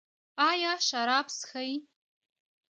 ایا 0.49 0.73
شراب 0.87 1.27
څښئ؟ 1.37 1.71